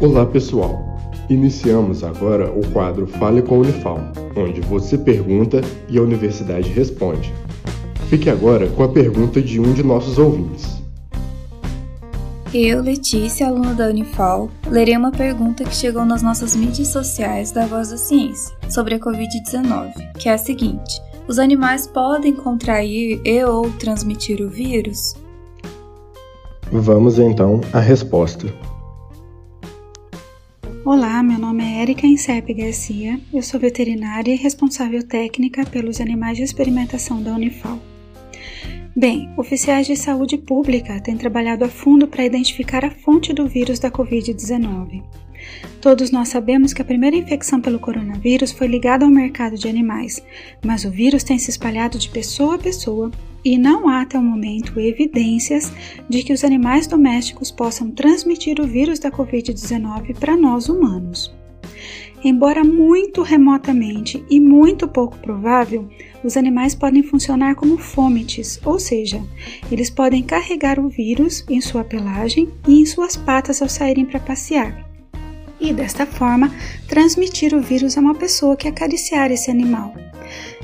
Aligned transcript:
Olá 0.00 0.24
pessoal! 0.24 0.78
Iniciamos 1.28 2.04
agora 2.04 2.52
o 2.52 2.64
quadro 2.70 3.04
Fale 3.04 3.42
com 3.42 3.56
a 3.56 3.58
Unifal, 3.58 3.98
onde 4.36 4.60
você 4.60 4.96
pergunta 4.96 5.60
e 5.88 5.98
a 5.98 6.02
universidade 6.02 6.68
responde. 6.68 7.34
Fique 8.08 8.30
agora 8.30 8.68
com 8.68 8.84
a 8.84 8.88
pergunta 8.88 9.42
de 9.42 9.58
um 9.58 9.72
de 9.72 9.82
nossos 9.82 10.16
ouvintes. 10.16 10.80
Eu, 12.54 12.80
Letícia, 12.80 13.48
aluna 13.48 13.74
da 13.74 13.88
Unifal, 13.88 14.48
lerei 14.68 14.96
uma 14.96 15.10
pergunta 15.10 15.64
que 15.64 15.74
chegou 15.74 16.04
nas 16.04 16.22
nossas 16.22 16.54
mídias 16.54 16.86
sociais 16.88 17.50
da 17.50 17.66
Voz 17.66 17.90
da 17.90 17.96
Ciência 17.96 18.54
sobre 18.70 18.94
a 18.94 19.00
Covid-19, 19.00 20.12
que 20.16 20.28
é 20.28 20.34
a 20.34 20.38
seguinte: 20.38 21.02
Os 21.26 21.40
animais 21.40 21.88
podem 21.88 22.34
contrair 22.34 23.20
e 23.24 23.44
ou 23.44 23.68
transmitir 23.72 24.40
o 24.40 24.48
vírus? 24.48 25.16
Vamos 26.70 27.18
então 27.18 27.60
à 27.72 27.80
resposta. 27.80 28.46
Olá, 31.18 31.24
meu 31.24 31.38
nome 31.40 31.64
é 31.64 31.82
Erika 31.82 32.06
Incerpe 32.06 32.54
Garcia, 32.54 33.18
eu 33.34 33.42
sou 33.42 33.58
veterinária 33.58 34.32
e 34.32 34.36
responsável 34.36 35.04
técnica 35.04 35.66
pelos 35.66 36.00
animais 36.00 36.36
de 36.36 36.44
experimentação 36.44 37.20
da 37.20 37.32
Unifal. 37.34 37.80
Bem, 38.94 39.28
oficiais 39.36 39.88
de 39.88 39.96
saúde 39.96 40.38
pública 40.38 41.00
têm 41.00 41.16
trabalhado 41.16 41.64
a 41.64 41.68
fundo 41.68 42.06
para 42.06 42.24
identificar 42.24 42.84
a 42.84 42.92
fonte 42.92 43.32
do 43.32 43.48
vírus 43.48 43.80
da 43.80 43.90
Covid-19. 43.90 45.02
Todos 45.80 46.12
nós 46.12 46.28
sabemos 46.28 46.72
que 46.72 46.82
a 46.82 46.84
primeira 46.84 47.16
infecção 47.16 47.60
pelo 47.60 47.80
coronavírus 47.80 48.52
foi 48.52 48.68
ligada 48.68 49.04
ao 49.04 49.10
mercado 49.10 49.56
de 49.56 49.68
animais, 49.68 50.22
mas 50.64 50.84
o 50.84 50.90
vírus 50.90 51.24
tem 51.24 51.36
se 51.36 51.50
espalhado 51.50 51.98
de 51.98 52.10
pessoa 52.10 52.54
a 52.54 52.58
pessoa 52.58 53.10
e 53.44 53.56
não 53.56 53.88
há 53.88 54.02
até 54.02 54.18
o 54.18 54.22
momento 54.22 54.78
evidências 54.78 55.72
de 56.08 56.22
que 56.22 56.32
os 56.32 56.44
animais 56.44 56.86
domésticos 56.86 57.50
possam 57.50 57.90
transmitir 57.90 58.60
o 58.60 58.66
vírus 58.66 58.98
da 58.98 59.10
Covid-19 59.10 60.18
para 60.18 60.36
nós 60.36 60.68
humanos. 60.68 61.34
Embora 62.24 62.64
muito 62.64 63.22
remotamente 63.22 64.24
e 64.28 64.40
muito 64.40 64.88
pouco 64.88 65.16
provável, 65.18 65.88
os 66.24 66.36
animais 66.36 66.74
podem 66.74 67.02
funcionar 67.02 67.54
como 67.54 67.78
fômites, 67.78 68.60
ou 68.64 68.78
seja, 68.78 69.22
eles 69.70 69.88
podem 69.88 70.22
carregar 70.22 70.80
o 70.80 70.88
vírus 70.88 71.44
em 71.48 71.60
sua 71.60 71.84
pelagem 71.84 72.48
e 72.66 72.80
em 72.80 72.86
suas 72.86 73.16
patas 73.16 73.62
ao 73.62 73.68
saírem 73.68 74.04
para 74.04 74.18
passear. 74.18 74.84
E 75.60 75.72
desta 75.72 76.06
forma, 76.06 76.52
transmitir 76.88 77.54
o 77.54 77.60
vírus 77.60 77.96
a 77.96 78.00
uma 78.00 78.14
pessoa 78.14 78.56
que 78.56 78.68
acariciar 78.68 79.30
esse 79.30 79.50
animal. 79.50 79.94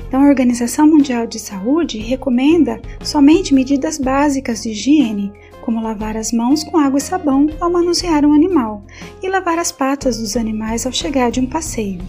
Então, 0.07 0.21
a 0.21 0.27
Organização 0.27 0.87
Mundial 0.87 1.27
de 1.27 1.39
Saúde 1.39 1.97
recomenda 1.97 2.81
somente 3.03 3.53
medidas 3.53 3.97
básicas 3.97 4.63
de 4.63 4.69
higiene, 4.69 5.31
como 5.61 5.81
lavar 5.81 6.15
as 6.15 6.31
mãos 6.31 6.63
com 6.63 6.77
água 6.77 6.99
e 6.99 7.01
sabão 7.01 7.47
ao 7.59 7.71
manusear 7.71 8.23
um 8.23 8.33
animal 8.33 8.85
e 9.21 9.27
lavar 9.27 9.57
as 9.57 9.71
patas 9.71 10.17
dos 10.17 10.37
animais 10.37 10.85
ao 10.85 10.91
chegar 10.91 11.31
de 11.31 11.39
um 11.39 11.47
passeio. 11.47 11.99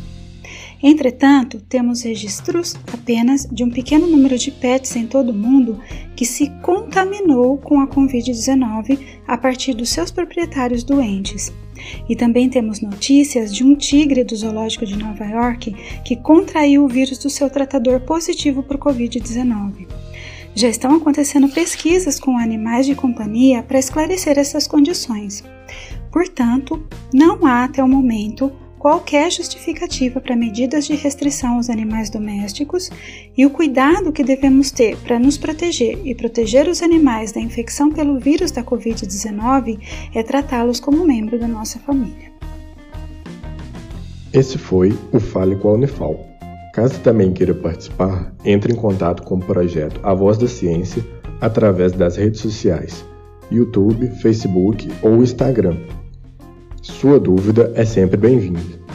Entretanto, 0.83 1.61
temos 1.61 2.03
registros 2.03 2.77
apenas 2.93 3.49
de 3.51 3.65
um 3.65 3.71
pequeno 3.71 4.07
número 4.07 4.37
de 4.37 4.51
pets 4.51 4.95
em 4.95 5.07
todo 5.07 5.31
o 5.31 5.35
mundo 5.35 5.81
que 6.15 6.27
se 6.27 6.51
contaminou 6.63 7.57
com 7.57 7.81
a 7.81 7.87
Covid-19 7.87 8.99
a 9.27 9.39
partir 9.39 9.75
dos 9.75 9.89
seus 9.89 10.11
proprietários 10.11 10.85
doentes. 10.85 11.53
E 12.09 12.17
também 12.17 12.49
temos 12.49 12.81
notícias 12.81 13.55
de 13.55 13.65
um 13.65 13.75
tigre 13.75 14.25
do 14.25 14.37
Zoológico 14.37 14.87
de 14.87 14.97
Nova 14.97 15.25
York 15.25 15.75
que 16.05 16.17
contraiu 16.17 16.85
o 16.85 16.89
vírus 16.89 17.19
do 17.19 17.31
seu 17.31 17.49
tratador 17.51 18.01
positivo 18.01 18.63
por 18.63 18.79
Covid-19. 18.79 19.87
Já 20.55 20.69
estão 20.69 20.95
acontecendo 20.95 21.49
pesquisas 21.49 22.19
com 22.19 22.39
animais 22.39 22.87
de 22.87 22.95
companhia 22.95 23.63
para 23.63 23.79
esclarecer 23.79 24.39
essas 24.39 24.67
condições. 24.67 25.45
Portanto, 26.11 26.83
não 27.13 27.45
há 27.45 27.65
até 27.65 27.85
o 27.85 27.89
momento 27.89 28.51
qualquer 28.87 29.33
justificativa 29.33 30.21
para 30.21 30.37
medidas 30.37 30.87
de 30.87 30.95
restrição 30.95 31.57
aos 31.57 31.69
animais 31.69 32.09
domésticos 32.09 32.89
e 33.37 33.45
o 33.45 33.51
cuidado 33.51 34.13
que 34.13 34.23
devemos 34.23 34.71
ter 34.71 34.97
para 34.99 35.19
nos 35.19 35.37
proteger 35.37 35.99
e 36.05 36.15
proteger 36.15 36.69
os 36.69 36.81
animais 36.81 37.33
da 37.33 37.41
infecção 37.41 37.91
pelo 37.91 38.17
vírus 38.21 38.53
da 38.53 38.63
Covid-19 38.63 39.81
é 40.15 40.23
tratá-los 40.23 40.79
como 40.79 41.05
membro 41.05 41.37
da 41.37 41.49
nossa 41.49 41.81
família. 41.81 42.31
Esse 44.33 44.57
foi 44.57 44.97
o 45.13 45.19
Fale 45.19 45.57
com 45.57 45.71
a 45.71 45.73
Unifal. 45.73 46.25
Caso 46.73 47.01
também 47.01 47.33
queira 47.33 47.55
participar, 47.55 48.33
entre 48.45 48.73
em 48.73 48.77
contato 48.77 49.25
com 49.25 49.35
o 49.35 49.45
projeto 49.45 49.99
A 50.05 50.15
Voz 50.15 50.39
da 50.39 50.47
Ciência 50.47 51.05
através 51.41 51.91
das 51.91 52.15
redes 52.15 52.39
sociais, 52.39 53.05
YouTube, 53.51 54.07
Facebook 54.23 54.89
ou 55.03 55.25
Instagram 55.25 55.77
sua 57.01 57.21
dúvida 57.21 57.71
é 57.75 57.85
sempre 57.85 58.17
bem-vinda. 58.17 58.86